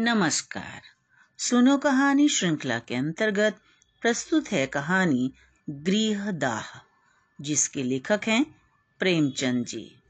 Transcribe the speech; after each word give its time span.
नमस्कार। 0.00 0.82
सुनो 1.38 1.78
कहानी 1.78 2.28
श्रृंखला 2.28 2.78
के 2.78 2.94
अंतर्गत 2.94 3.60
प्रस्तुत 4.00 4.52
है 4.52 4.66
कहानी 4.66 5.32
गृहदाह 5.70 6.62
जिसके 7.40 7.82
लेखक 7.82 8.20
हैं 8.26 8.60
प्रेमचंद 8.98 9.66
जी। 9.66 10.02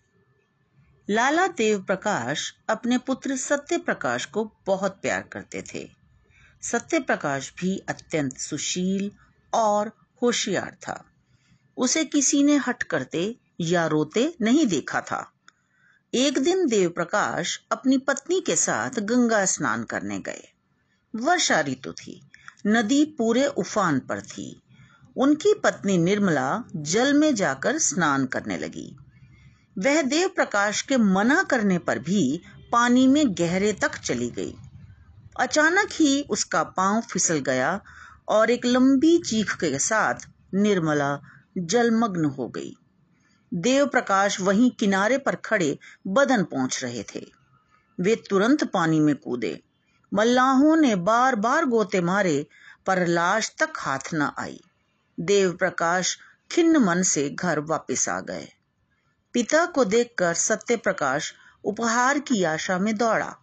लाला 1.10 1.46
देव 1.46 1.82
प्रकाश 1.82 2.54
अपने 2.68 2.98
पुत्र 2.98 3.36
सत्य 3.36 3.78
प्रकाश 3.78 4.24
को 4.24 4.52
बहुत 4.66 4.98
प्यार 5.02 5.22
करते 5.22 5.62
थे। 5.74 5.91
सत्य 6.62 7.00
प्रकाश 7.00 7.52
भी 7.60 7.78
अत्यंत 7.78 8.38
सुशील 8.38 9.10
और 9.55 9.92
होशियार 10.23 10.70
था। 10.70 11.05
उसे 11.77 12.05
किसी 12.05 12.42
ने 12.42 12.56
हट 12.56 12.82
करते 12.82 13.36
या 13.60 13.86
रोते 13.86 14.36
नहीं 14.41 14.66
देखा 14.66 15.00
था। 15.00 15.32
एक 16.14 16.38
दिन 16.38 16.66
देव 16.66 16.90
प्रकाश 16.90 17.60
अपनी 17.72 17.98
पत्नी 17.98 18.40
के 18.40 18.56
साथ 18.56 18.90
गंगा 19.00 19.44
स्नान 19.44 19.84
करने 19.84 20.18
गए। 20.18 20.48
वर्षा 21.16 21.60
ऋतु 21.60 21.92
थी। 21.92 22.30
नदी 22.66 23.04
पूरे 23.04 23.46
उफान 23.46 24.00
पर 24.00 24.20
थी। 24.20 24.62
उनकी 25.16 25.54
पत्नी 25.54 25.98
निर्मला 25.98 26.64
जल 26.76 27.14
में 27.14 27.34
जाकर 27.34 27.78
स्नान 27.78 28.26
करने 28.26 28.58
लगी। 28.58 28.96
वह 29.78 30.02
देव 30.02 30.28
प्रकाश 30.28 30.82
के 30.82 30.96
मना 30.96 31.42
करने 31.42 31.78
पर 31.78 31.98
भी 31.98 32.40
पानी 32.72 33.06
में 33.06 33.34
गहरे 33.34 33.72
तक 33.72 33.98
चली 33.98 34.30
गई। 34.30 34.54
अचानक 35.40 35.88
ही 35.92 36.22
उसका 36.30 36.62
पाँव 36.62 37.00
फिसल 37.00 37.38
गया 37.38 37.80
और 38.28 38.50
एक 38.50 38.66
लंबी 38.66 39.18
चीख 39.18 39.54
के 39.54 39.78
साथ 39.78 40.14
निर्मला 40.54 41.20
जलमग्न 41.59 42.24
हो 42.24 42.48
गई। 42.48 42.76
देव 43.55 43.87
प्रकाश 43.87 44.41
वहीं 44.41 44.70
किनारे 44.70 45.19
पर 45.19 45.34
खड़े 45.34 45.79
बदन 46.07 46.45
पहुँच 46.45 46.85
रहे 46.85 47.02
थे। 47.02 47.27
वे 48.01 48.16
तुरंत 48.16 48.65
पानी 48.65 49.01
में 49.01 49.15
कूदे। 49.16 49.63
मल्लाहों 50.15 50.77
ने 50.77 50.96
बार 50.96 51.35
बार 51.35 51.65
गोते 51.65 52.01
मारे, 52.01 52.46
पर 52.87 53.07
लाश 53.07 53.55
तक 53.59 53.73
हाथ 53.77 54.15
न 54.15 54.30
आई। 54.38 54.60
देव 55.21 55.52
प्रकाश 55.52 56.18
खिन्न 56.51 56.77
मन 56.77 57.02
से 57.02 57.30
घर 57.30 57.59
वापस 57.59 58.09
आ 58.09 58.21
गए। 58.21 58.49
पिता 59.32 59.66
को 59.66 59.85
देखकर 59.85 60.35
सत्य 60.35 60.77
प्रकाश 60.77 61.35
उपहार 61.65 62.18
की 62.18 62.45
आशा 62.45 62.79
में 62.79 62.96
दौड़ा। 62.96 63.37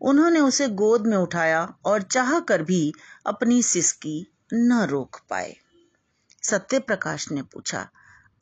उन्होंने 0.00 0.40
उसे 0.40 0.68
गोद 0.68 1.06
में 1.06 1.16
उठाया 1.16 1.74
और 1.84 2.02
चाह 2.02 2.40
कर 2.40 2.62
भी 2.62 2.92
अपनी 3.26 3.62
सिसकी 3.62 4.32
न 4.52 4.72
रोक 4.72 5.16
पाए। 5.30 5.56
सत्य 6.42 6.78
प्रकाश 6.78 7.30
ने 7.30 7.42
पूछा 7.42 7.88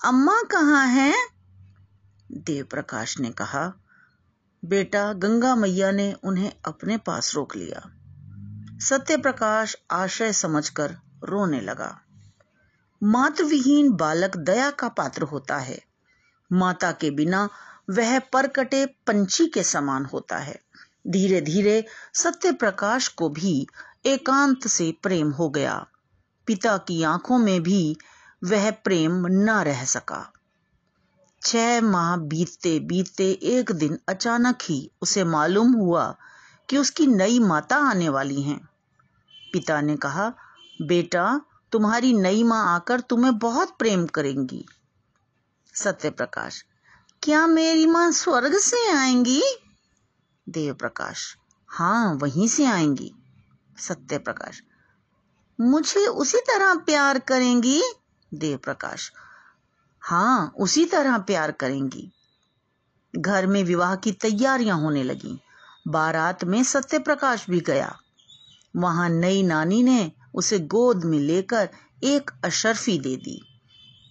अम्मा 0.05 0.43
कहाँ 0.43 0.87
हैं? 0.87 1.29
देव 2.33 2.65
प्रकाश 2.65 3.19
ने 3.19 3.31
कहा, 3.31 3.75
बेटा 4.65 5.13
गंगा 5.13 5.55
मैया 5.55 5.91
ने 5.91 6.13
उन्हें 6.13 6.53
अपने 6.65 6.97
पास 6.97 7.35
रोक 7.35 7.57
लिया। 7.57 7.91
सत्य 8.81 9.17
प्रकाश 9.17 9.77
आशय 9.91 10.33
समझकर 10.33 10.91
रोने 11.25 11.61
लगा। 11.61 12.01
मातृविहीन 13.03 13.93
बालक 13.93 14.37
दया 14.37 14.71
का 14.71 14.89
पात्र 14.89 15.23
होता 15.23 15.57
है। 15.57 15.85
माता 16.53 16.93
के 16.93 17.11
बिना 17.11 17.49
वह 17.91 18.19
परकटे 18.19 18.87
पंछी 18.87 19.47
के 19.47 19.63
समान 19.63 20.05
होता 20.05 20.39
है। 20.39 20.61
धीरे 21.07 21.41
धीरे 21.41 21.85
सत्य 22.15 22.53
प्रकाश 22.53 23.09
को 23.09 23.29
भी 23.29 23.67
एकांत 24.07 24.67
से 24.67 24.95
प्रेम 25.03 25.31
हो 25.31 25.49
गया। 25.49 25.87
पिता 26.47 26.77
की 26.77 27.03
आँखों 27.03 27.39
में 27.39 27.63
भी 27.63 27.97
वह 28.45 28.71
प्रेम 28.71 29.27
न 29.27 29.51
रह 29.51 29.85
सका। 29.85 30.33
छह 31.43 31.81
माह 31.81 32.17
बीतते 32.17 32.81
बीतते 32.81 33.31
एक 33.31 33.73
दिन 33.73 33.99
अचानक 34.09 34.59
ही 34.63 34.91
उसे 35.03 35.25
मालूम 35.25 35.73
हुआ 35.73 36.17
कि 36.69 36.79
उसकी 36.79 37.07
नई 37.07 37.39
माता 37.39 37.77
आने 37.77 38.09
वाली 38.09 38.43
हैं। 38.43 38.69
पिता 39.53 39.81
ने 39.81 39.97
कहा, 39.97 40.33
बेटा, 40.83 41.41
तुम्हारी 41.73 42.13
नई 42.13 42.45
माँ 42.45 42.75
आकर 42.75 43.01
तुम्हें 43.01 43.39
बहुत 43.39 43.77
प्रेम 43.79 44.07
करेंगी। 44.07 44.67
सत्य 45.75 46.11
प्रकाश, 46.11 46.65
क्या 47.23 47.47
मेरी 47.47 47.87
माँ 47.87 48.13
स्वर्ग 48.13 48.59
से 48.59 48.91
आएँगी? 48.93 49.43
देव 50.49 50.75
प्रकाश 50.75 51.37
हाँ 51.69 52.15
वहीं 52.15 52.49
से 52.49 52.65
आएँगी। 52.65 53.15
सत्य 53.79 54.19
प्रकाश, 54.19 54.63
मुझे 55.61 56.07
उसी 56.07 56.39
तरह 56.39 56.75
प्यार 56.75 57.19
करेंगी? 57.19 57.83
देव 58.35 58.59
प्रकाश 58.59 59.13
हाँ 60.01 60.53
उसी 60.59 60.85
तरह 60.85 61.19
प्यार 61.19 61.51
करेंगी। 61.51 62.13
घर 63.17 63.47
में 63.47 63.65
विवाह 63.65 63.97
की 63.97 64.13
तैयारियाँ 64.13 64.81
होने 64.81 65.03
लगी। 65.03 65.41
बारात 65.89 66.45
में 66.45 66.65
सत्य 66.65 66.99
प्रकाश 66.99 67.51
भी 67.51 67.61
गया। 67.61 67.99
वहाँ 68.77 69.09
नई 69.09 69.43
नानी 69.43 69.83
ने 69.83 70.13
उसे 70.35 70.59
गोद 70.59 71.05
में 71.05 71.19
लेकर 71.19 71.69
एक 72.05 72.31
अशर्फी 72.45 72.99
दे 72.99 73.17
दी। 73.17 73.61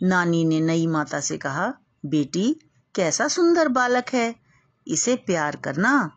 नानी 0.03 0.45
ने 0.45 0.59
नई 0.59 0.87
माता 0.87 1.19
से 1.19 1.37
कहा, 1.37 1.73
बेटी, 2.05 2.55
कैसा 2.95 3.27
सुंदर 3.27 3.67
बालक 3.67 4.05
है। 4.13 4.35
इसे 4.87 5.15
प्यार 5.15 5.55
करना। 5.55 6.11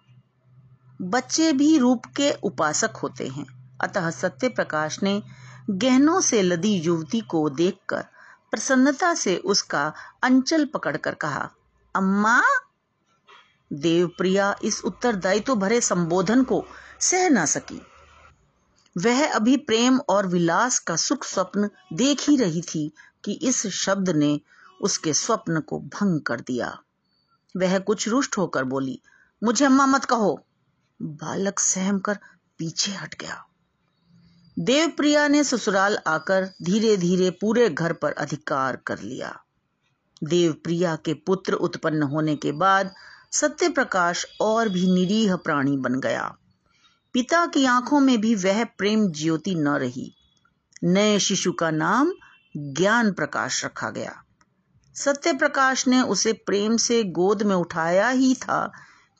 बच्चे 1.02 1.52
भी 1.52 1.78
रूप 1.78 2.06
के 2.06 2.32
उपासक 2.32 2.90
होते 2.90 3.28
हैं। 3.28 3.76
अतः 3.80 4.10
सत्य 4.10 4.48
प्रकाश 4.48 5.02
ने 5.02 5.22
गहनों 5.70 6.20
से 6.20 6.42
लदी 6.42 6.74
युवती 6.74 7.20
को 7.20 7.50
देखकर 7.50 8.02
प्रसन्नता 8.50 9.14
से 9.14 9.36
उसका 9.36 9.92
अंचल 10.22 10.64
पकड़कर 10.64 11.14
कहा, 11.14 11.50
अम्मा, 11.94 12.42
देवप्रिया 13.72 14.56
इस 14.62 14.84
उत्तरदायित्व 14.84 15.54
भरे 15.54 15.80
संबोधन 15.80 16.44
को 16.44 16.66
सह 17.00 17.28
ना 17.28 17.44
सकी। 17.46 17.86
वह 18.98 19.32
अभी 19.32 19.56
प्रेम 19.56 20.00
और 20.08 20.26
विलास 20.26 20.78
का 20.78 20.96
सुख 20.96 21.24
स्वप्न 21.24 21.70
देख 21.92 22.28
ही 22.28 22.36
रही 22.36 22.62
थी 22.62 22.92
कि 23.24 23.32
इस 23.32 23.66
शब्द 23.66 24.10
ने 24.10 24.40
उसके 24.80 25.12
स्वप्न 25.12 25.60
को 25.60 25.78
भंग 25.80 26.20
कर 26.20 26.40
दिया। 26.40 26.78
वह 27.56 27.78
कुछ 27.78 28.08
रुष्ट 28.08 28.38
होकर 28.38 28.64
बोली, 28.64 29.00
मुझे 29.44 29.64
अम्मा 29.64 29.86
मत 29.86 30.04
कहो। 30.04 30.44
बालक 31.02 31.58
सहम 31.58 31.98
कर 31.98 32.18
पीछे 32.58 32.92
हट 32.92 33.14
गया। 33.20 33.46
देवप्रिया 34.58 35.28
ने 35.28 35.44
ससुराल 35.44 35.98
आकर 36.06 36.50
धीरे 36.62 36.96
धीरे 36.96 37.30
पूरे 37.30 37.70
घर 37.70 37.92
पर 37.92 38.12
अधिकार 38.12 38.76
कर 38.76 39.00
लिया। 39.00 39.40
देवप्रिया 40.24 40.96
के 40.96 41.14
पुत्र 41.14 41.52
उत्पन्न 41.52 42.02
होने 42.02 42.36
के 42.36 42.52
बाद 42.52 42.94
सत्य 43.32 43.68
प्रकाश 43.68 44.26
और 44.40 44.68
भी 44.68 44.94
निरीह 44.94 45.36
प्राणी 45.36 45.76
बन 45.76 46.00
गया। 46.00 46.36
पिता 47.12 47.46
की 47.46 47.64
आँखों 47.64 48.00
में 48.00 48.20
भी 48.20 48.34
वह 48.34 48.64
प्रेम 48.64 49.10
ज्योति 49.10 49.54
न 49.54 49.68
रही। 49.68 50.14
नए 50.84 51.18
शिशु 51.18 51.52
का 51.52 51.70
नाम 51.70 52.12
ज्ञान 52.56 53.12
प्रकाश 53.12 53.64
रखा 53.64 53.90
गया। 53.90 54.22
सत्य 54.94 55.32
प्रकाश 55.32 55.88
ने 55.88 56.02
उसे 56.02 56.32
प्रेम 56.32 56.76
से 56.76 57.04
गोद 57.04 57.42
में 57.42 57.56
उठाया 57.56 58.08
ही 58.08 58.34
था 58.34 58.72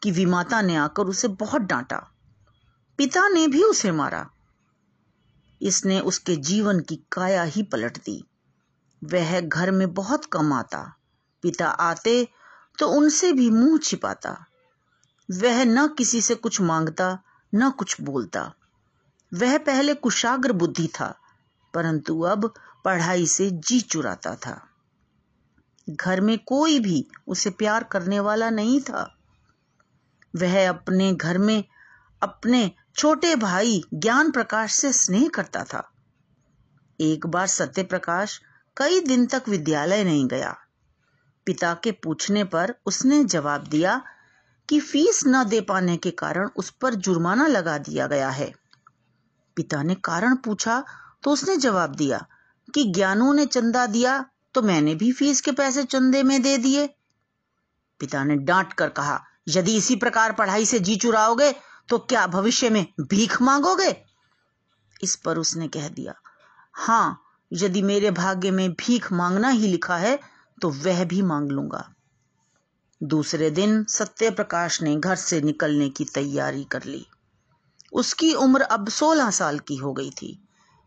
कि 0.03 0.10
विमाता 0.10 0.62
ने 0.62 0.76
आकर 0.76 1.03
उसे 1.03 1.28
बहुत 1.28 1.62
डांटा। 1.62 2.10
पिता 2.99 3.28
ने 3.28 3.49
भी 3.49 3.62
उसे 3.62 3.93
मारा। 3.93 4.31
इसने 5.62 6.00
उसके 6.00 6.36
जीवन 6.36 6.80
की 6.80 6.96
काया 7.12 7.42
ही 7.42 7.62
पलट 7.62 7.98
दी। 7.98 8.24
वह 9.04 9.40
घर 9.40 9.70
में 9.70 9.94
बहुत 9.94 10.24
कम 10.24 10.52
आता। 10.52 10.96
पिता 11.42 11.66
आते 11.66 12.28
तो 12.78 12.88
उनसे 12.88 13.32
भी 13.32 13.50
मुँह 13.50 13.78
छिपाता। 13.78 14.46
वह 15.30 15.64
न 15.64 15.88
किसी 15.88 16.20
से 16.20 16.34
कुछ 16.34 16.60
माँगता, 16.60 17.18
न 17.54 17.70
कुछ 17.70 18.00
बोलता। 18.00 18.54
वह 19.34 19.58
पहले 19.58 19.94
कुशाग्र 19.94 20.52
बुद्धि 20.52 20.88
था, 20.88 21.18
परंतु 21.74 22.20
अब 22.20 22.54
पढ़ाई 22.84 23.26
से 23.26 23.50
जी 23.50 23.80
चुराता 23.80 24.34
था। 24.34 24.68
घर 25.90 26.20
में 26.20 26.38
कोई 26.38 26.78
भी 26.78 27.06
उसे 27.26 27.50
प्यार 27.50 27.84
करने 27.84 28.20
वाला 28.20 28.50
नहीं 28.50 28.81
था। 28.81 29.19
वह 30.37 30.69
अपने 30.69 31.14
घर 31.14 31.38
में 31.38 31.64
अपने 32.22 32.72
छोटे 32.96 33.34
भाई 33.36 33.82
ज्ञान 33.94 34.30
प्रकाश 34.30 34.74
से 34.74 34.92
स्नेह 34.92 35.28
करता 35.28 35.62
था। 35.64 35.82
एक 37.00 37.26
बार 37.26 37.46
सत्य 37.46 37.82
प्रकाश 37.82 38.40
कई 38.76 39.00
दिन 39.00 39.26
तक 39.26 39.48
विद्यालय 39.48 40.04
नहीं 40.04 40.26
गया। 40.28 40.54
पिता 41.46 41.72
के 41.74 41.92
पूछने 41.92 42.44
पर 42.44 42.74
उसने 42.86 43.22
जवाब 43.24 43.66
दिया 43.66 44.00
कि 44.68 44.80
फ़ीस 44.80 45.22
न 45.26 45.44
दे 45.44 45.60
पाने 45.60 45.96
के 45.96 46.10
कारण 46.10 46.50
उस 46.56 46.70
पर 46.70 46.94
जुर्माना 46.96 47.46
लगा 47.46 47.78
दिया 47.78 48.06
गया 48.06 48.28
है। 48.30 48.52
पिता 49.56 49.82
ने 49.82 49.94
कारण 49.94 50.36
पूछा 50.36 50.82
तो 51.22 51.30
उसने 51.30 51.56
जवाब 51.56 51.94
दिया 51.94 52.24
कि 52.74 52.84
ज्ञानू 52.84 53.32
ने 53.32 53.46
चंदा 53.46 53.86
दिया 53.86 54.24
तो 54.54 54.62
मैंने 54.62 54.94
भी 54.94 55.12
फ़ीस 55.12 55.40
के 55.40 55.52
पैसे 55.52 55.84
चंदे 55.84 56.22
में 56.22 56.40
दे 56.42 56.56
दिए। 56.58 56.86
पिता 58.00 58.24
ने 58.24 58.36
डांट 58.36 58.72
कर 58.72 58.88
कहा, 58.88 59.20
यदि 59.48 59.76
इसी 59.76 59.96
प्रकार 59.96 60.32
पढ़ाई 60.32 60.66
से 60.66 60.78
जी 60.80 60.96
चुराओगे 60.96 61.54
तो 61.88 61.99
क्या 61.99 62.26
भविष्य 62.26 62.70
में 62.70 62.87
भीख 63.00 63.40
मांगोगे? 63.43 63.94
इस 65.02 65.14
पर 65.17 65.38
उसने 65.38 65.69
कह 65.69 65.88
दिया 65.88 66.14
हाँ 66.75 67.20
यदि 67.52 67.82
मेरे 67.82 68.11
भाग्य 68.11 68.50
में 68.50 68.73
भीख 68.73 69.12
मांगना 69.12 69.49
ही 69.49 69.69
लिखा 69.69 69.96
है 69.96 70.19
तो 70.58 70.70
वह 70.70 71.05
भी 71.05 71.23
मांग 71.23 71.50
लूँगा। 71.50 71.88
दूसरे 73.00 73.50
दिन 73.50 73.82
सत्य 73.84 74.31
प्रकाश 74.31 74.81
ने 74.82 74.94
घर 74.96 75.17
से 75.17 75.40
निकलने 75.40 75.88
की 75.88 76.05
तैयारी 76.05 76.64
कर 76.64 76.84
ली। 76.84 77.06
उसकी 77.93 78.32
उम्र 78.35 78.62
अब 78.62 78.88
सोलह 78.88 79.31
साल 79.31 79.58
की 79.58 79.76
हो 79.76 79.93
गई 79.93 80.11
थी। 80.11 80.38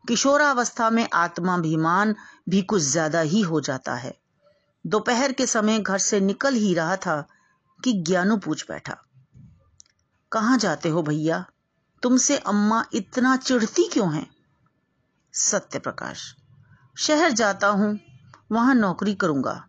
किशोरावस्था 0.06 0.89
में 0.89 1.07
आत्माभिमान 1.13 2.15
भी 2.50 2.62
कुछ 2.62 2.81
ज़्यादा 2.81 3.21
ही 3.21 3.41
हो 3.41 3.62
जाता 3.62 3.95
है। 3.95 4.13
दोपहर 4.86 5.31
के 5.31 5.45
समय 5.48 5.80
घर 5.80 5.98
से 5.98 6.19
निकल 6.19 6.53
ही 6.53 6.74
रहा 6.74 6.95
था 6.98 7.21
कि 7.80 7.94
ज्ञानू 8.01 8.38
पूछ 8.38 8.65
बैठा। 8.69 8.98
कहाँ 10.35 10.57
जाते 10.57 10.89
हो 10.89 11.01
भैया? 11.01 11.45
तुमसे 12.01 12.37
अम्मा 12.37 12.85
इतना 12.93 13.37
चिढ़ती 13.37 13.89
क्यों 13.89 14.15
हैं? 14.15 14.35
सत्य 15.33 15.79
प्रकाश। 15.79 16.35
शहर 16.97 17.31
जाता 17.31 17.67
हूँ, 17.67 17.99
वहाँ 18.51 18.75
नौकरी 18.75 19.15
करूँगा। 19.15 19.67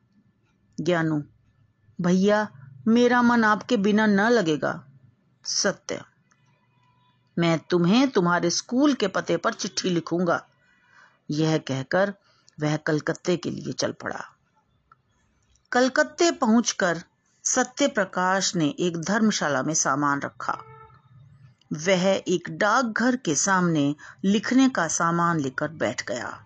ज्ञानू, 0.80 1.24
भैया, 2.00 2.48
मेरा 2.88 3.22
मन 3.22 3.44
आपके 3.44 3.76
बिना 3.76 4.06
न 4.06 4.20
लगेगा। 4.20 4.84
सत्य। 5.44 6.04
मैं 7.38 7.58
तुम्हें 7.58 8.10
तुम्हारे 8.10 8.50
स्कूल 8.50 8.94
के 8.94 9.08
पते 9.08 9.36
पर 9.36 9.54
चिट्ठी 9.54 9.90
लिखूँगा। 9.90 10.46
यह 11.30 11.58
कहकर 11.58 12.14
वह 12.60 12.76
कलकत्ते 12.76 13.36
के 13.36 13.50
लिए 13.50 13.72
चल 13.72 13.92
पड़ा। 13.92 14.24
कलकत्ते 15.72 16.30
पहुंचकर 16.30 17.02
सत्य 17.48 17.88
प्रकाश 17.88 18.56
ने 18.56 18.75
एक 18.78 18.96
धर्मशाला 18.96 19.62
में 19.62 19.75
सामान 19.75 20.20
रखा। 20.20 20.58
वह 21.72 22.22
एक 22.28 22.48
डाकघर 22.50 23.16
के 23.16 23.34
सामने 23.34 23.96
लिखने 24.25 24.69
का 24.69 24.88
सामान 24.88 25.40
लेकर 25.40 25.69
बैठ 25.69 26.06
गया। 26.08 26.44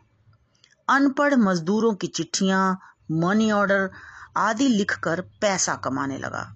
अनपढ़ 0.88 1.34
मजदूरों 1.34 1.94
की 1.94 2.06
चिट्ठियाँ 2.06 2.80
मनी 3.10 3.50
ऑर्डर 3.50 3.90
आदि 4.36 4.68
लिखकर 4.68 5.20
पैसा 5.20 5.74
कमाने 5.74 6.18
लगा। 6.18 6.54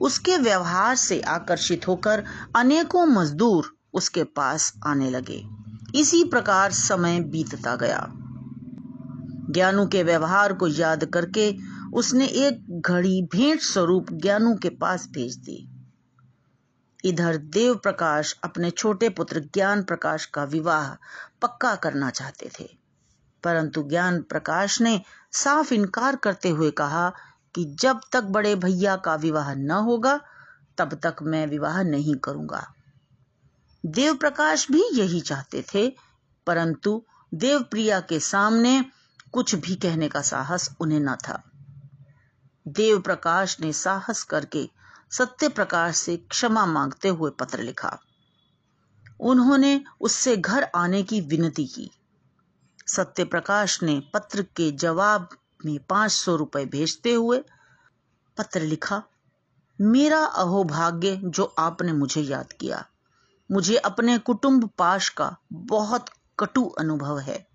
उसके 0.00 0.36
व्यवहार 0.36 0.96
से 0.96 1.20
आकर्षित 1.20 1.88
होकर 1.88 2.24
अनेकों 2.56 3.06
मजदूर 3.06 3.76
उसके 3.94 4.24
पास 4.24 4.74
आने 4.86 5.10
लगे। 5.10 5.48
इसी 5.94 6.24
प्रकार 6.24 6.72
समय 6.72 7.20
बीतता 7.20 7.76
गया। 7.76 8.12
ज्ञानू 9.56 9.86
के 9.86 10.02
व्यवहार 10.02 10.52
को 10.52 10.66
याद 10.68 11.04
करके 11.04 11.54
उसने 11.94 12.26
एक 12.38 12.80
घड़ी 12.80 13.20
भेंट 13.32 13.60
स्वरूप 13.62 14.12
ज्ञानू 14.12 14.54
के 14.54 14.70
पास 14.78 15.08
भेज 15.10 15.36
दी। 15.38 15.58
इधर 17.04 17.36
देव 17.36 17.74
प्रकाश 17.76 18.34
अपने 18.44 18.70
छोटे 18.72 19.08
पुत्र 19.10 19.40
ज्ञान 19.54 19.82
प्रकाश 19.82 20.24
का 20.26 20.44
विवाह 20.46 20.88
पक्का 21.42 21.74
करना 21.76 22.10
चाहते 22.10 22.50
थे, 22.58 22.68
परंतु 23.44 23.82
ज्ञान 23.82 24.20
प्रकाश 24.22 24.80
ने 24.80 25.00
साफ़ 25.32 25.72
इनकार 25.74 26.16
करते 26.16 26.50
हुए 26.50 26.70
कहा 26.72 27.08
कि 27.54 27.64
जब 27.80 28.00
तक 28.12 28.24
बड़े 28.30 28.54
भैया 28.56 28.96
का 28.96 29.14
विवाह 29.16 29.52
न 29.54 29.70
होगा, 29.82 30.18
तब 30.78 30.94
तक 31.02 31.22
मैं 31.22 31.46
विवाह 31.46 31.82
नहीं 31.84 32.14
करूँगा। 32.24 32.66
देव 33.84 34.14
प्रकाश 34.16 34.66
भी 34.72 34.82
यही 34.94 35.20
चाहते 35.22 35.64
थे, 35.74 35.88
परंतु 36.46 37.02
देवप्रिया 37.34 38.00
के 38.00 38.20
सामने 38.20 38.84
कुछ 39.36 39.54
भी 39.54 39.74
कहने 39.74 40.08
का 40.08 40.20
साहस 40.22 40.76
उन्हें 40.80 41.00
न 41.00 41.16
था। 41.16 41.42
देव 42.68 43.00
प्रकाश 43.00 43.60
ने 43.60 43.72
साहस 43.72 44.22
करके 44.22 44.70
सत्य 45.12 45.48
प्रकाश 45.48 45.96
से 45.96 46.16
क्षमा 46.16 46.66
मांगते 46.66 47.08
हुए 47.08 47.30
पत्र 47.30 47.62
लिखा। 47.62 47.98
उन्होंने 49.20 49.84
उससे 50.00 50.36
घर 50.36 50.62
आने 50.74 51.02
की 51.02 51.20
विनती 51.20 51.66
की। 51.66 51.90
सत्य 52.86 53.24
प्रकाश 53.24 53.82
ने 53.82 54.02
पत्र 54.14 54.42
के 54.42 54.70
जवाब 54.72 55.28
में 55.64 55.78
पाँच 55.78 56.12
सौ 56.12 56.36
रुपए 56.36 56.64
भेजते 56.64 57.14
हुए 57.14 57.44
पत्र 58.38 58.60
लिखा, 58.60 59.02
मेरा 59.80 60.24
अहोभाग्य 60.24 61.20
जो 61.24 61.54
आपने 61.58 61.92
मुझे 61.92 62.20
याद 62.20 62.52
किया, 62.52 62.86
मुझे 63.52 63.76
अपने 63.76 64.18
कुटुंब 64.18 64.70
पाश 64.78 65.08
का 65.08 65.36
बहुत 65.52 66.06
कटु 66.38 66.64
अनुभव 66.68 67.18
है। 67.18 67.45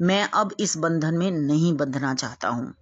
मैं 0.00 0.30
अब 0.30 0.54
इस 0.60 0.76
बंधन 0.76 1.14
में 1.14 1.30
नहीं 1.30 1.76
बंधना 1.76 2.14
चाहता 2.14 2.48
हूँ। 2.48 2.74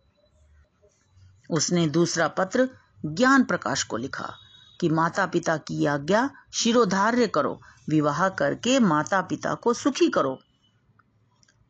उसने 1.50 1.86
दूसरा 1.86 2.28
पत्र 2.28 2.68
ज्ञान 3.06 3.44
प्रकाश 3.44 3.82
को 3.82 3.96
लिखा 3.96 4.34
कि 4.80 4.88
माता 4.88 5.26
पिता 5.26 5.56
की 5.56 5.86
आज्ञा 5.86 6.30
शिरोधार्य 6.54 7.26
करो, 7.26 7.60
विवाह 7.88 8.28
करके 8.28 8.78
माता 8.80 9.20
पिता 9.20 9.54
को 9.54 9.74
सुखी 9.74 10.08
करो। 10.08 10.38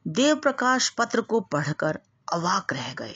देव 0.08 0.36
प्रकाश 0.36 0.88
पत्र 0.88 1.20
को 1.20 1.40
पढ़कर 1.40 1.98
अवाक 2.32 2.72
रह 2.72 2.94
गए। 2.94 3.14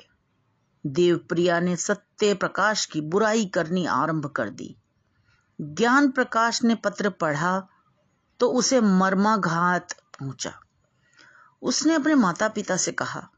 देवप्रिया 0.86 1.60
ने 1.60 1.76
सत्य 1.76 2.34
प्रकाश 2.34 2.86
की 2.86 3.00
बुराई 3.00 3.46
करनी 3.46 3.86
आरंभ 3.86 4.26
कर 4.26 4.50
दी। 4.50 4.76
ज्ञान 5.60 6.10
प्रकाश 6.10 6.64
ने 6.64 6.74
पत्र 6.74 7.10
पढ़ा 7.10 7.68
तो 8.40 8.48
उसे 8.48 8.80
मर्माघात 8.80 9.92
पहुँचा। 9.92 10.60
उसने 11.62 11.94
अपने 11.94 12.14
माता 12.14 12.48
पिता 12.48 12.76
से 12.76 12.92
कहा, 12.92 13.28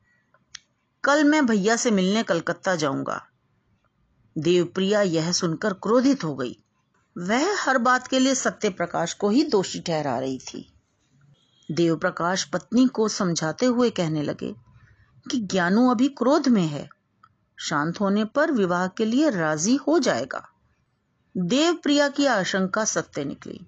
कल 1.05 1.25
मैं 1.25 1.47
भैया 1.47 1.77
से 1.77 1.91
मिलने 1.91 2.23
कलकत्ता 2.23 2.75
जाऊँगा। 2.77 3.27
देवप्रिया 4.39 5.03
यह 5.03 5.33
सुनकर 5.33 5.73
क्रोधित 5.73 6.25
हो 6.25 6.35
गई। 6.35 6.57
वह 7.19 7.63
हर 7.63 7.79
बात 7.79 8.07
के 8.07 8.19
लिए 8.19 8.35
सत्य 8.35 8.71
प्रकाश 8.71 9.15
को 9.15 9.31
ही 9.31 9.45
दोषी 9.45 9.81
ठहरा 9.81 10.19
रही 10.19 10.39
थी। 10.39 10.73
देव 11.71 11.97
प्रकाश 11.97 12.45
पत्नी 12.45 12.87
को 12.87 13.09
समझाते 13.09 13.67
हुए 13.67 13.91
कहने 13.91 14.23
लगे 14.23 14.55
कि 15.31 15.41
ज्ञानू 15.41 15.91
अभी 15.91 16.09
क्रोध 16.09 16.49
में 16.49 16.67
है, 16.67 16.89
शांत 17.59 18.01
होने 18.01 18.25
पर 18.25 18.53
विवाह 18.53 18.87
के 18.89 19.05
लिए 19.05 19.31
राज़ी 19.31 19.77
हो 19.77 19.99
जाएगा। 19.99 20.49
देव 21.37 21.75
प्रिया 21.75 22.09
की 22.09 22.27
आशंका 22.27 22.85
सत्य 22.85 23.25
निकली। 23.25 23.67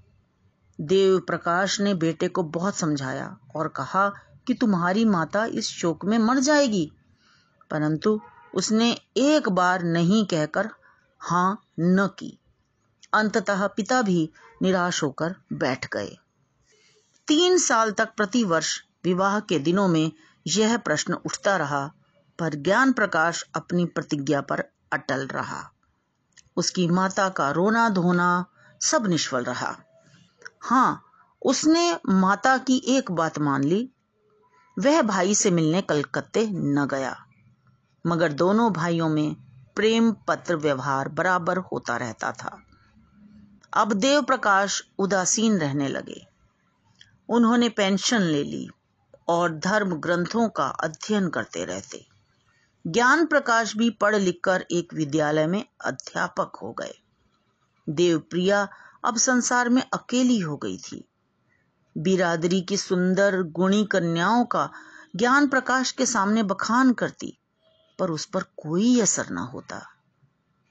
देव 0.81 1.19
प्रकाश 1.19 1.81
ने 1.81 1.95
बेटे 1.95 2.29
को 2.29 2.43
बहुत 2.43 2.77
समझाया 2.77 3.37
और 3.57 3.69
कहा 3.69 4.13
कि 4.47 4.55
तुम्हारी 4.55 5.05
माता 5.05 5.45
इस 5.45 5.69
शोक 5.69 6.05
में 6.05 6.19
मर 6.19 6.39
जाएगी। 6.39 6.93
परंतु 7.71 8.21
उसने 8.55 9.01
एक 9.17 9.49
बार 9.49 9.83
नहीं 9.83 10.27
कहकर 10.27 10.71
हाँ 11.21 11.61
न 11.81 12.09
की। 12.19 12.39
अंततः 13.15 13.67
पिता 13.67 14.03
भी 14.03 14.31
निराश 14.63 15.03
होकर 15.03 15.35
बैठ 15.53 15.93
गए। 15.93 16.19
तीन 17.27 17.59
साल 17.59 17.91
तक 17.91 18.15
प्रति 18.17 18.45
वर्ष 18.45 18.81
विवाह 19.05 19.41
के 19.41 19.59
दिनों 19.59 19.89
में 19.89 20.13
यह 20.47 20.77
प्रश्न 20.77 21.13
उठता 21.13 21.57
रहा, 21.57 21.93
पर 22.39 22.55
ज्ञान 22.55 22.93
प्रकाश 22.93 23.45
अपनी 23.55 23.85
प्रतिज्ञा 23.85 24.41
पर 24.41 24.65
अटल 24.93 25.27
रहा। 25.27 25.73
उसकी 26.57 26.89
माता 26.89 27.29
का 27.29 27.51
रोना 27.51 27.89
धोना 27.89 28.47
सब 28.81 29.07
निष्फल 29.07 29.45
रहा। 29.45 29.77
हाँ 30.63 31.03
उसने 31.43 31.99
माता 32.09 32.59
की 32.59 32.83
एक 32.87 33.13
बात 33.13 33.39
मान 33.39 33.65
ली 33.65 33.91
वह 34.79 35.03
भाई 35.03 35.35
से 35.35 35.51
मिलने 35.51 35.83
कलकत्ते 35.83 36.47
न 36.47 36.87
गया। 36.87 37.27
मगर 38.07 38.33
दोनों 38.33 38.73
भाइयों 38.73 39.09
में 39.09 39.37
प्रेम 39.77 40.13
पत्र 40.13 40.57
व्यवहार 40.57 41.09
बराबर 41.09 41.57
होता 41.57 41.97
रहता 41.97 42.33
था। 42.33 42.63
अब 43.73 43.93
देव 43.93 44.23
प्रकाश 44.23 44.83
उदासीन 44.99 45.59
रहने 45.59 45.89
लगे। 45.89 46.27
उन्होंने 47.29 47.69
पेंशन 47.69 48.21
ले 48.21 48.43
ली 48.43 48.69
और 49.29 49.59
धर्म 49.59 49.95
ग्रंथों 49.95 50.49
का 50.49 50.67
अध्ययन 50.67 51.29
करते 51.29 51.65
रहते। 51.65 52.07
ज्ञान 52.87 53.27
प्रकाश 53.27 53.77
भी 53.77 53.91
पढ़ 53.91 54.17
लिखकर 54.17 54.67
एक 54.71 54.95
विद्यालय 54.95 55.47
में 55.47 55.65
अध्यापक 55.85 56.53
हो 56.63 56.73
गए। 56.73 56.95
देवप्रिया 57.89 58.69
अब 59.05 59.17
संसार 59.17 59.69
में 59.69 59.83
अकेली 59.83 60.39
हो 60.39 60.57
गई 60.57 60.79
थी। 60.79 61.09
बिरादरी 61.97 62.61
की 62.61 62.77
सुंदर 62.77 63.41
गुणी 63.53 63.85
कन्याओं 63.85 64.45
का 64.45 64.69
ज्ञान 65.17 65.47
प्रकाश 65.49 65.91
के 65.93 66.07
सामने 66.07 66.43
बखान 66.43 66.93
करती, 66.93 67.37
पर 67.99 68.11
उस 68.11 68.25
पर 68.27 68.43
कोई 68.57 69.01
असर 69.01 69.31
न 69.31 69.39
होता। 69.39 69.81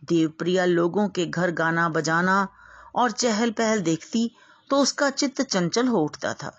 देवप्रिया 0.03 0.65
लोगों 0.65 1.07
के 1.09 1.25
घर 1.25 1.51
गाना 1.51 1.87
बजाना 1.89 2.47
और 2.95 3.11
चहल 3.11 3.51
पहल 3.51 3.81
देखती 3.81 4.29
तो 4.69 4.77
उसका 4.77 5.09
चित्त 5.09 5.41
चंचल 5.41 5.87
हो 5.87 5.99
उठता 5.99 6.33
था। 6.33 6.51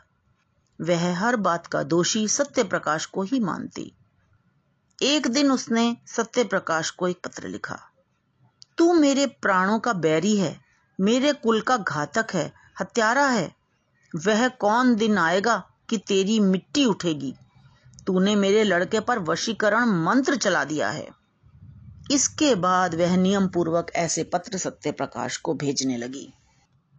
वह 0.80 1.18
हर 1.18 1.36
बात 1.38 1.66
का 1.66 1.82
दोषी 1.84 2.26
सत्य 2.28 2.64
प्रकाश 2.64 3.06
को 3.06 3.22
ही 3.22 3.40
मानती। 3.40 3.92
एक 4.98 5.26
दिन 5.28 5.50
उसने 5.50 5.96
सत्य 6.06 6.44
प्रकाश 6.44 6.90
को 6.90 7.08
एक 7.08 7.20
पत्र 7.24 7.48
लिखा, 7.48 7.78
तू 8.78 8.92
मेरे 8.92 9.26
प्राणों 9.42 9.78
का 9.78 9.92
बैरी 9.92 10.36
है, 10.36 10.60
मेरे 10.98 11.32
कुल 11.34 11.60
का 11.60 11.76
घातक 11.76 12.34
है, 12.34 12.52
हत्यारा 12.80 13.26
है 13.26 13.61
वह 14.16 14.48
कौन 14.48 14.94
दिन 14.94 15.18
आएगा 15.18 15.64
कि 15.90 15.98
तेरी 15.98 16.40
मिट्टी 16.40 16.84
उठेगी? 16.84 17.34
तूने 18.06 18.36
मेरे 18.36 18.64
लड़के 18.64 19.00
पर 19.00 19.18
वशीकरण 19.18 19.84
मंत्र 19.84 20.36
चला 20.36 20.64
दिया 20.64 20.90
है। 20.90 21.08
इसके 22.10 22.54
बाद 22.54 22.94
वह 22.94 23.16
नियम 23.16 23.48
पूर्वक 23.48 23.90
ऐसे 23.94 24.24
पत्र 24.24 24.58
सत्य 24.58 24.92
प्रकाश 24.92 25.36
को 25.36 25.54
भेजने 25.54 25.96
लगी। 25.96 26.32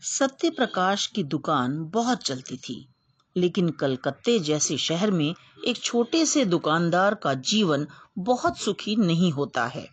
सत्य 0.02 0.50
प्रकाश 0.50 1.08
की 1.08 1.24
दुकान 1.24 1.84
बहुत 1.86 2.24
चलती 2.24 2.58
थी, 2.58 2.90
लेकिन 3.38 3.70
कलकत्ते 3.70 4.40
जैसे 4.40 4.78
शहर 4.78 5.12
में 5.12 5.36
एक 5.68 5.78
छोटे 5.78 6.26
से 6.26 6.46
दुकानदार 6.46 7.16
का 7.16 7.34
जीवन 7.34 7.88
बहुत 8.18 8.58
सुखी 8.58 8.96
नहीं 8.96 9.32
होता 9.32 9.66
है। 9.66 9.88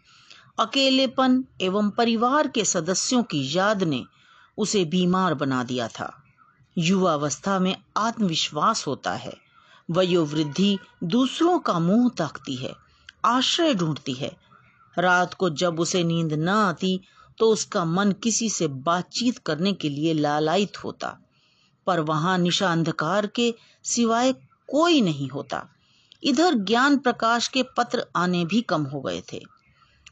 अकेलेपन 0.58 1.44
एवं 1.60 1.90
परिवार 1.90 2.48
के 2.48 2.64
सदस्यों 2.64 3.22
की 3.22 3.58
याद 3.58 3.82
ने 3.82 4.04
उसे 4.58 4.84
बीमार 4.84 5.34
बना 5.34 5.64
दिया 5.64 5.88
था। 5.88 6.19
युवावस्था 6.76 7.58
में 7.58 7.74
आत्मविश्वास 7.96 8.86
होता 8.86 9.12
है। 9.12 9.32
वयोवृद्धि 9.90 10.78
दूसरों 11.04 11.58
का 11.58 11.78
मुँह 11.78 12.10
ताकती 12.18 12.56
है, 12.56 12.72
आश्रय 13.24 13.74
ढूंढती 13.74 14.14
है। 14.14 14.36
रात 14.96 15.34
को 15.34 15.50
जब 15.50 15.80
उसे 15.80 16.02
नींद 16.04 16.32
न 16.32 16.48
आती 16.48 17.00
तो 17.38 17.50
उसका 17.50 17.84
मन 17.84 18.12
किसी 18.12 18.48
से 18.50 18.66
बातचीत 18.68 19.38
करने 19.38 19.72
के 19.72 19.88
लिए 19.88 20.14
लालायित 20.14 20.84
होता। 20.84 21.16
पर 21.86 22.00
वहाँ 22.00 22.38
निशा 22.38 22.72
अंधकार 22.72 23.26
के 23.26 23.54
सिवाय 23.84 24.32
कोई 24.68 25.00
नहीं 25.00 25.28
होता। 25.28 25.64
इधर 26.24 26.54
ज्ञान 26.54 26.98
प्रकाश 26.98 27.48
के 27.48 27.62
पत्र 27.76 28.04
आने 28.16 28.44
भी 28.44 28.60
कम 28.60 28.82
हो 28.82 29.00
गए 29.00 29.22
थे। 29.32 29.42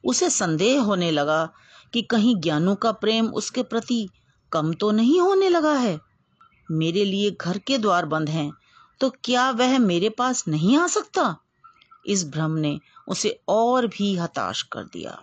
उसे 0.05 0.31
संदेह 0.31 0.81
होने 0.81 1.11
लगा 1.11 1.45
कि 1.93 2.03
कहीं 2.03 2.35
ज्ञानों 2.37 2.75
का 2.75 2.93
प्रेम 2.93 3.27
उसके 3.27 3.63
प्रति 3.63 4.09
कम 4.53 4.73
तो 4.73 4.91
नहीं 4.91 5.21
होने 5.21 5.49
लगा 5.49 5.73
है। 5.73 5.99
मेरे 6.71 7.05
लिए 7.05 7.31
घर 7.31 7.59
के 7.59 7.79
द्वार 7.79 8.07
बंद 8.07 8.29
हैं 8.29 8.53
तो 9.01 9.11
क्या 9.25 9.51
वह 9.51 9.79
मेरे 9.79 10.09
पास 10.09 10.45
नहीं 10.49 10.77
आ 10.77 10.87
सकता? 10.87 11.37
इस 12.07 12.27
भ्रम 12.29 12.51
ने 12.51 12.81
उसे 13.09 13.41
और 13.49 13.87
भी 13.87 14.17
हताश 14.17 14.63
कर 14.63 14.85
दिया। 14.85 15.23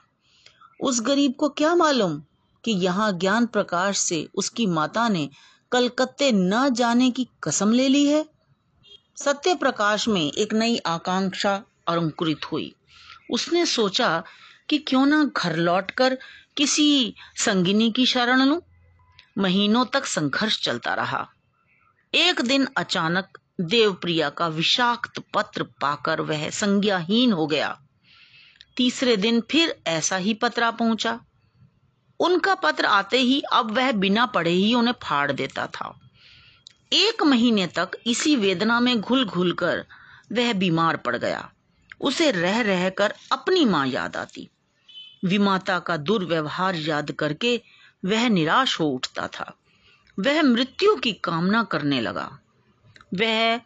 उस 0.82 1.02
गरीब 1.02 1.34
को 1.34 1.50
क्या 1.50 1.76
मालूम 1.76 2.24
कि 2.66 2.72
यहाँ 2.72 3.12
ज्ञान 3.12 3.46
प्रकाश 3.46 3.98
से 3.98 4.28
उसकी 4.36 4.66
माता 4.66 5.08
ने 5.10 5.30
कलकत्ते 5.72 6.32
न 6.32 6.70
जाने 6.70 7.12
की 7.12 7.28
कसम 7.44 7.72
ले 7.72 7.88
ली 7.88 8.06
है? 8.06 8.26
सत्य 9.18 9.56
प्रकाश 9.56 10.08
में 10.08 10.32
एक 10.32 10.54
नई 10.54 10.78
आकांक्षा 10.78 11.56
अंकुरित 11.88 12.52
हुई। 12.52 12.74
उसने 13.32 13.66
सोचा 13.66 14.24
कि 14.70 14.78
क्यों 14.78 15.06
ना 15.06 15.24
घर 15.38 15.56
लौटकर 15.56 16.18
किसी 16.58 17.16
संगिनी 17.36 17.92
की 17.92 18.06
शरण 18.06 18.42
लूँ। 18.42 18.62
महीनों 19.38 19.86
तक 19.86 20.06
संघर्ष 20.06 20.62
चलता 20.64 20.94
रहा। 20.94 21.30
एक 22.16 22.42
दिन 22.42 22.68
अचानक 22.78 23.38
देवप्रिया 23.62 24.30
का 24.30 24.48
विषाक्त 24.48 25.24
पत्र 25.34 25.64
पाकर 25.64 26.22
वह 26.22 26.50
संज्ञाहीन 26.50 27.34
हो 27.34 27.48
गया। 27.48 27.80
तीसरे 28.78 29.18
दिन 29.18 29.42
फिर 29.42 29.76
ऐसा 29.88 30.18
ही 30.18 30.34
पत्रा 30.34 30.72
पहुँचा। 30.72 31.20
उनका 32.20 32.56
पत्र 32.56 32.86
आते 32.86 33.18
ही 33.18 33.42
अब 33.54 33.72
वह 33.72 33.92
बिना 33.92 34.26
पढ़े 34.26 34.50
ही 34.50 34.74
उन्हें 34.74 34.94
फाड़ 35.04 35.32
देता 35.32 35.68
था। 35.68 36.00
एक 36.94 37.24
महीने 37.24 37.68
तक 37.68 37.92
इसी 38.08 38.36
वेदना 38.36 38.80
में 38.80 39.02
घुल 39.02 39.26
घुल 39.26 39.54
कर 39.54 39.86
वह 40.32 40.54
बीमार 40.54 40.98
पड़ 40.98 41.16
गया। 41.16 41.52
उसे 42.02 42.32
रह 42.32 42.62
रह 42.62 42.90
कर 42.90 43.14
अपनी 43.32 43.66
माँ 43.66 43.88
याद 43.88 44.18
आती। 44.18 44.50
विमाता 45.26 45.80
का 45.80 45.98
दुर्व्यवहार 45.98 46.76
याद 46.76 47.12
करके 47.12 47.62
वह 48.06 48.30
निराश 48.30 48.80
हो 48.80 48.86
उठता 48.86 49.28
था। 49.28 49.54
वह 50.20 50.42
मृत्यु 50.42 50.96
की 50.96 51.14
कामना 51.14 51.64
करने 51.64 52.02
लगा। 52.02 52.40
वह 53.14 53.62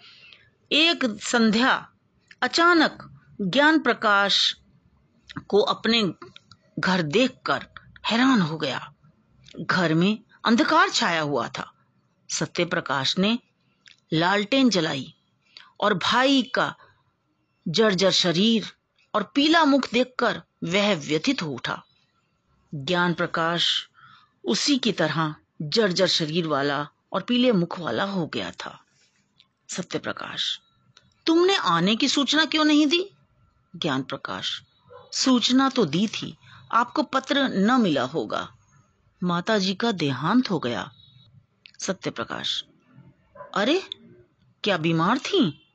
एक 0.71 1.19
संध्या, 1.21 1.89
अचानक 2.41 3.21
ज्ञान 3.41 3.79
प्रकाश 3.79 4.55
को 5.47 5.59
अपने 5.59 6.13
घर 6.79 7.01
देखकर 7.01 7.67
हैरान 8.07 8.41
हो 8.41 8.57
गया। 8.57 8.93
घर 9.59 9.93
में 9.93 10.19
अंधकार 10.45 10.89
छाया 10.89 11.21
हुआ 11.21 11.47
था। 11.47 11.71
सत्य 12.29 12.65
प्रकाश 12.65 13.17
ने 13.17 13.39
लालटेन 14.13 14.69
जलाई 14.69 15.15
और 15.79 15.93
भाई 15.93 16.41
का 16.41 16.75
जर्जर 17.67 18.11
शरीर 18.11 18.73
और 19.15 19.31
पीला 19.35 19.65
मुख 19.65 19.91
देखकर 19.93 20.41
वह 20.63 20.95
व्यथित 20.95 21.41
हो 21.41 21.51
उठा। 21.51 21.83
ज्ञान 22.75 23.13
प्रकाश 23.13 23.89
उसी 24.43 24.77
की 24.77 24.91
तरह 24.91 25.35
जर्जर 25.61 26.07
शरीर 26.07 26.47
वाला 26.47 26.87
और 27.13 27.21
पीले 27.21 27.51
मुख 27.51 27.79
वाला 27.79 28.03
हो 28.03 28.25
गया 28.27 28.51
था। 28.51 28.79
सत्य 29.69 29.99
प्रकाश 29.99 30.59
तुमने 31.25 31.55
आने 31.55 31.95
की 31.95 32.07
सूचना 32.07 32.45
क्यों 32.45 32.65
नहीं 32.65 32.87
दी? 32.87 33.09
ज्ञान 33.75 34.03
प्रकाश 34.03 34.61
सूचना 35.13 35.69
तो 35.69 35.85
दी 35.85 36.07
थी, 36.07 36.37
आपको 36.71 37.03
पत्र 37.03 37.47
न 37.47 37.81
मिला 37.81 38.03
होगा। 38.03 38.47
माता 39.23 39.57
जी 39.57 39.73
का 39.73 39.91
देहांत 39.91 40.51
हो 40.51 40.59
गया। 40.59 40.91
सत्य 41.79 42.09
प्रकाश 42.09 42.63
अरे, 43.55 43.83
क्या 44.63 44.77
बीमार 44.77 45.17
थी? 45.17 45.65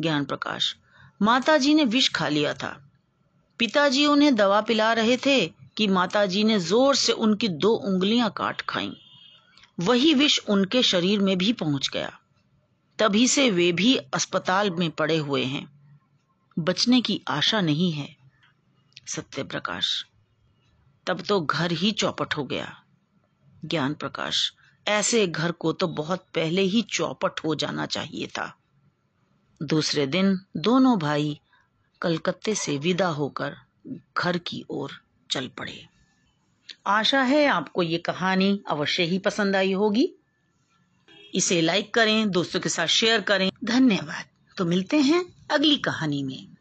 ज्ञान 0.00 0.24
प्रकाश 0.24 0.76
माता 1.22 1.56
जी 1.56 1.74
ने 1.74 1.84
विष 1.84 2.08
खा 2.08 2.28
लिया 2.28 2.54
था। 2.54 2.90
पिताजी 3.58 4.06
उन्हें 4.06 4.34
दवा 4.34 4.60
पिला 4.60 4.92
रहे 4.92 5.16
थे 5.16 5.46
कि 5.76 5.86
माताजी 5.86 6.44
ने 6.44 6.58
ज़ोर 6.60 6.94
से 6.94 7.12
उनकी 7.12 7.48
दो 7.48 7.72
उंगलियाँ 7.72 8.30
काट 8.30 8.60
खाई। 8.60 9.01
वही 9.82 10.14
विष 10.14 10.40
उनके 10.48 10.82
शरीर 10.82 11.20
में 11.20 11.38
भी 11.38 11.52
पहुँच 11.52 11.88
गया। 11.88 12.18
तभी 12.98 13.28
से 13.28 13.50
वे 13.50 13.72
भी 13.72 13.96
अस्पताल 13.96 14.70
में 14.70 14.90
पड़े 14.90 15.16
हुए 15.16 15.44
हैं। 15.44 15.80
बचने 16.58 17.00
की 17.00 17.20
आशा 17.28 17.60
नहीं 17.60 17.92
है, 17.92 18.16
सत्य 19.06 19.44
प्रकाश। 19.44 20.06
तब 21.06 21.20
तो 21.20 21.40
घर 21.40 21.72
ही 21.72 21.92
चौपट 21.92 22.36
हो 22.36 22.44
गया। 22.44 22.82
ज्ञान 23.64 23.94
प्रकाश, 23.94 24.52
ऐसे 24.88 25.26
घर 25.26 25.52
को 25.52 25.72
तो 25.72 25.88
बहुत 25.88 26.26
पहले 26.34 26.62
ही 26.62 26.82
चौपट 26.82 27.40
हो 27.44 27.54
जाना 27.54 27.86
चाहिए 27.86 28.26
था। 28.26 28.58
दूसरे 29.62 30.06
दिन 30.06 30.40
दोनों 30.56 30.98
भाई 30.98 31.40
कलकत्ते 32.02 32.54
से 32.54 32.78
विदा 32.78 33.08
होकर 33.08 33.56
घर 34.18 34.38
की 34.38 34.64
ओर 34.70 34.90
चल 35.30 35.48
पड़े। 35.48 35.88
आशा 36.86 37.22
है 37.22 37.46
आपको 37.46 37.82
ये 37.82 37.98
कहानी 37.98 38.62
अवश्य 38.70 39.02
ही 39.02 39.18
पसंद 39.18 39.56
आई 39.56 39.72
होगी। 39.72 40.14
इसे 41.34 41.60
लाइक 41.60 41.94
करें, 41.94 42.30
दोस्तों 42.30 42.60
के 42.60 42.68
साथ 42.68 42.86
शेयर 42.86 43.20
करें। 43.20 43.52
धन्यवाद। 43.64 44.24
तो 44.56 44.64
मिलते 44.64 44.96
हैं 44.96 45.46
अगली 45.50 45.76
कहानी 45.76 46.22
में। 46.22 46.51